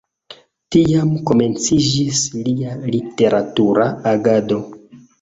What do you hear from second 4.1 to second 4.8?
agado.